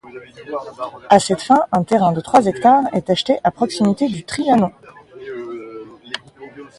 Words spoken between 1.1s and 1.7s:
cette fin